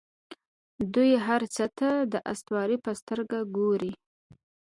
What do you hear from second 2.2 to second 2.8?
اسطورې